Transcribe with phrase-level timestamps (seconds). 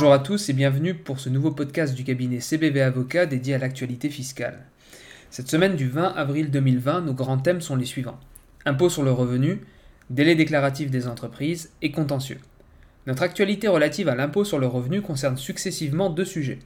[0.00, 3.58] Bonjour à tous et bienvenue pour ce nouveau podcast du cabinet CBV Avocat dédié à
[3.58, 4.64] l'actualité fiscale.
[5.28, 8.18] Cette semaine du 20 avril 2020, nos grands thèmes sont les suivants.
[8.64, 9.60] Impôt sur le revenu,
[10.08, 12.38] délai déclaratif des entreprises et contentieux.
[13.06, 16.60] Notre actualité relative à l'impôt sur le revenu concerne successivement deux sujets.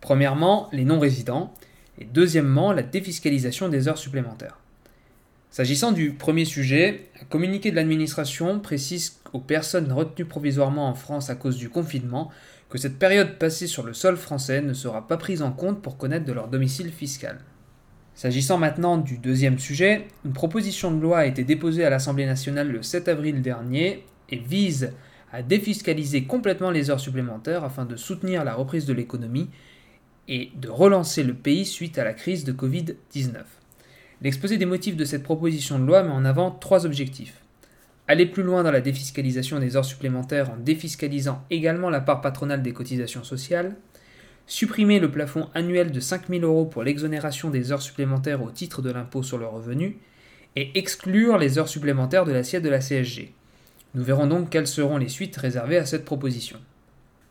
[0.00, 1.52] Premièrement, les non-résidents
[1.98, 4.56] et deuxièmement, la défiscalisation des heures supplémentaires.
[5.56, 11.30] S'agissant du premier sujet, un communiqué de l'administration précise aux personnes retenues provisoirement en France
[11.30, 12.30] à cause du confinement
[12.68, 15.96] que cette période passée sur le sol français ne sera pas prise en compte pour
[15.96, 17.38] connaître de leur domicile fiscal.
[18.14, 22.70] S'agissant maintenant du deuxième sujet, une proposition de loi a été déposée à l'Assemblée nationale
[22.70, 24.92] le 7 avril dernier et vise
[25.32, 29.48] à défiscaliser complètement les heures supplémentaires afin de soutenir la reprise de l'économie
[30.28, 33.36] et de relancer le pays suite à la crise de Covid-19.
[34.22, 37.42] L'exposé des motifs de cette proposition de loi met en avant trois objectifs.
[38.08, 42.62] Aller plus loin dans la défiscalisation des heures supplémentaires en défiscalisant également la part patronale
[42.62, 43.76] des cotisations sociales,
[44.46, 48.80] supprimer le plafond annuel de 5 000 euros pour l'exonération des heures supplémentaires au titre
[48.80, 49.98] de l'impôt sur le revenu,
[50.54, 53.34] et exclure les heures supplémentaires de l'assiette de la CSG.
[53.94, 56.58] Nous verrons donc quelles seront les suites réservées à cette proposition.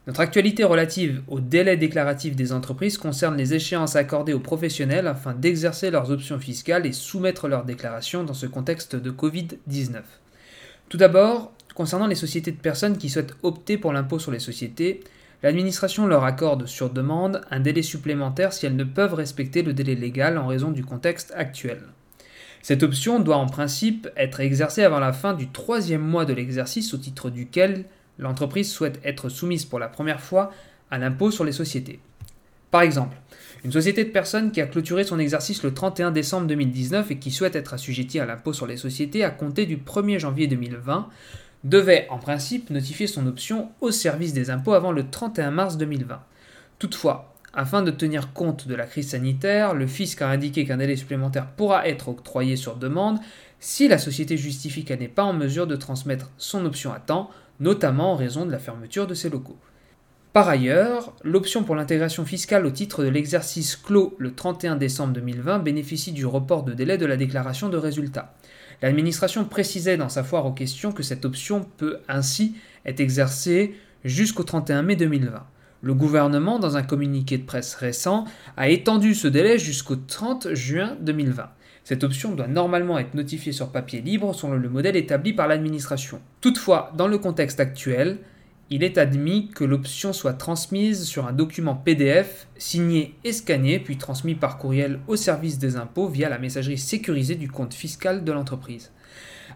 [0.07, 5.33] Notre actualité relative au délai déclaratif des entreprises concerne les échéances accordées aux professionnels afin
[5.33, 10.01] d'exercer leurs options fiscales et soumettre leurs déclarations dans ce contexte de Covid-19.
[10.89, 14.99] Tout d'abord, concernant les sociétés de personnes qui souhaitent opter pour l'impôt sur les sociétés,
[15.41, 19.95] l'administration leur accorde sur demande un délai supplémentaire si elles ne peuvent respecter le délai
[19.95, 21.81] légal en raison du contexte actuel.
[22.61, 26.93] Cette option doit en principe être exercée avant la fin du troisième mois de l'exercice
[26.93, 27.85] au titre duquel
[28.19, 30.51] l'entreprise souhaite être soumise pour la première fois
[30.91, 31.99] à l'impôt sur les sociétés.
[32.71, 33.17] Par exemple,
[33.63, 37.31] une société de personnes qui a clôturé son exercice le 31 décembre 2019 et qui
[37.31, 41.09] souhaite être assujettie à l'impôt sur les sociétés à compter du 1er janvier 2020
[41.63, 46.21] devait en principe notifier son option au service des impôts avant le 31 mars 2020.
[46.77, 50.95] Toutefois, afin de tenir compte de la crise sanitaire, le fisc a indiqué qu'un délai
[50.95, 53.19] supplémentaire pourra être octroyé sur demande
[53.59, 57.31] si la société justifie qu'elle n'est pas en mesure de transmettre son option à temps,
[57.59, 59.57] notamment en raison de la fermeture de ses locaux.
[60.33, 65.59] Par ailleurs, l'option pour l'intégration fiscale au titre de l'exercice clos le 31 décembre 2020
[65.59, 68.33] bénéficie du report de délai de la déclaration de résultats.
[68.81, 72.55] L'administration précisait dans sa foire aux questions que cette option peut ainsi
[72.85, 75.45] être exercée jusqu'au 31 mai 2020.
[75.85, 78.25] Le gouvernement, dans un communiqué de presse récent,
[78.57, 81.47] a étendu ce délai jusqu'au 30 juin 2020.
[81.83, 86.21] Cette option doit normalement être notifiée sur papier libre selon le modèle établi par l'administration.
[86.41, 88.17] Toutefois, dans le contexte actuel,
[88.71, 93.97] il est admis que l'option soit transmise sur un document PDF signé et scanné, puis
[93.97, 98.31] transmis par courriel au service des impôts via la messagerie sécurisée du compte fiscal de
[98.31, 98.91] l'entreprise.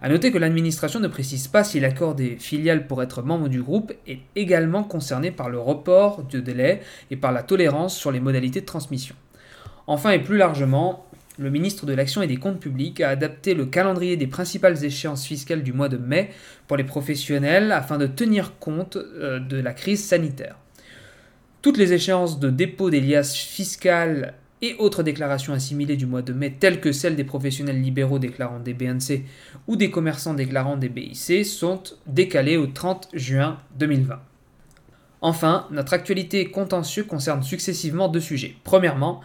[0.01, 3.61] A noter que l'administration ne précise pas si l'accord des filiales pour être membre du
[3.61, 8.21] groupe est également concerné par le report de délai et par la tolérance sur les
[8.21, 9.15] modalités de transmission.
[9.87, 11.05] Enfin et plus largement,
[11.37, 15.25] le ministre de l'Action et des Comptes publics a adapté le calendrier des principales échéances
[15.25, 16.29] fiscales du mois de mai
[16.67, 20.55] pour les professionnels afin de tenir compte euh, de la crise sanitaire.
[21.61, 26.33] Toutes les échéances de dépôt des liasses fiscales et autres déclarations assimilées du mois de
[26.33, 29.23] mai, telles que celles des professionnels libéraux déclarant des BNC
[29.67, 34.19] ou des commerçants déclarant des BIC, sont décalées au 30 juin 2020.
[35.21, 38.55] Enfin, notre actualité contentieux concerne successivement deux sujets.
[38.63, 39.21] Premièrement,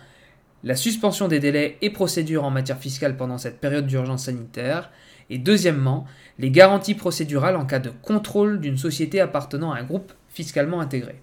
[0.64, 4.90] la suspension des délais et procédures en matière fiscale pendant cette période d'urgence sanitaire,
[5.30, 6.06] et deuxièmement,
[6.38, 11.20] les garanties procédurales en cas de contrôle d'une société appartenant à un groupe fiscalement intégré.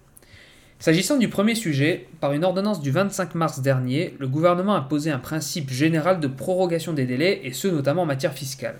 [0.81, 5.11] S'agissant du premier sujet, par une ordonnance du 25 mars dernier, le gouvernement a posé
[5.11, 8.79] un principe général de prorogation des délais, et ce notamment en matière fiscale.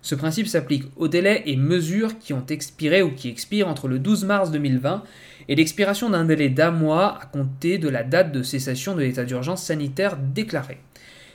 [0.00, 3.98] Ce principe s'applique aux délais et mesures qui ont expiré ou qui expirent entre le
[3.98, 5.02] 12 mars 2020
[5.48, 9.24] et l'expiration d'un délai d'un mois à compter de la date de cessation de l'état
[9.24, 10.78] d'urgence sanitaire déclaré.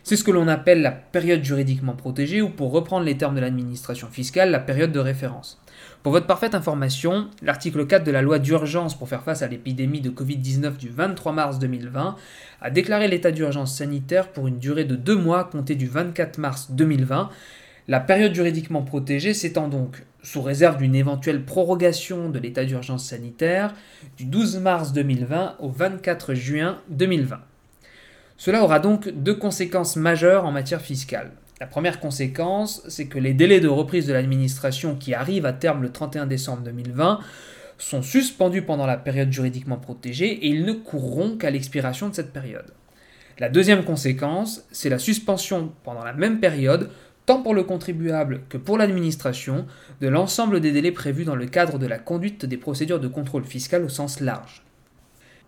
[0.04, 3.42] C'est ce que l'on appelle la période juridiquement protégée ou pour reprendre les termes de
[3.42, 5.62] l'administration fiscale, la période de référence.
[6.04, 10.02] Pour votre parfaite information, l'article 4 de la loi d'urgence pour faire face à l'épidémie
[10.02, 12.16] de Covid-19 du 23 mars 2020
[12.62, 16.72] a déclaré l'état d'urgence sanitaire pour une durée de deux mois compté du 24 mars
[16.72, 17.30] 2020.
[17.90, 23.74] La période juridiquement protégée s'étend donc, sous réserve d'une éventuelle prorogation de l'état d'urgence sanitaire,
[24.18, 27.40] du 12 mars 2020 au 24 juin 2020.
[28.40, 31.32] Cela aura donc deux conséquences majeures en matière fiscale.
[31.60, 35.82] La première conséquence, c'est que les délais de reprise de l'administration qui arrivent à terme
[35.82, 37.20] le 31 décembre 2020
[37.78, 42.32] sont suspendus pendant la période juridiquement protégée et ils ne courront qu'à l'expiration de cette
[42.32, 42.74] période.
[43.40, 46.92] La deuxième conséquence, c'est la suspension pendant la même période
[47.26, 49.66] tant pour le contribuable que pour l'administration,
[50.00, 53.44] de l'ensemble des délais prévus dans le cadre de la conduite des procédures de contrôle
[53.44, 54.64] fiscal au sens large.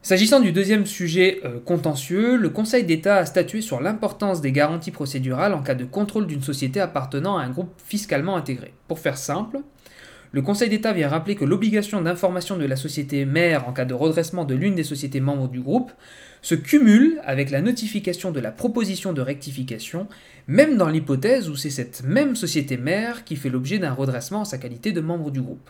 [0.04, 4.90] S'agissant du deuxième sujet euh, contentieux, le Conseil d'État a statué sur l'importance des garanties
[4.90, 8.74] procédurales en cas de contrôle d'une société appartenant à un groupe fiscalement intégré.
[8.88, 9.60] Pour faire simple,
[10.32, 13.94] le Conseil d'État vient rappeler que l'obligation d'information de la société mère en cas de
[13.94, 15.92] redressement de l'une des sociétés membres du groupe
[16.42, 20.08] se cumule avec la notification de la proposition de rectification,
[20.48, 24.46] même dans l'hypothèse où c'est cette même société mère qui fait l'objet d'un redressement en
[24.46, 25.70] sa qualité de membre du groupe.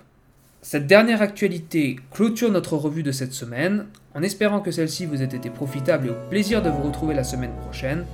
[0.64, 5.26] Cette dernière actualité clôture notre revue de cette semaine, en espérant que celle-ci vous ait
[5.26, 8.06] été profitable et au plaisir de vous retrouver la semaine prochaine.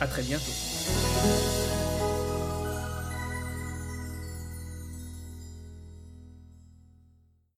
[0.00, 0.52] A très bientôt.